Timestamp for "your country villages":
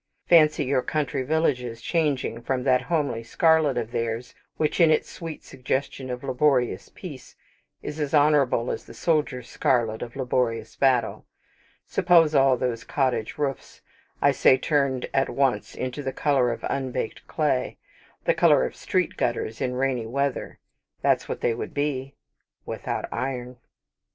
0.65-1.79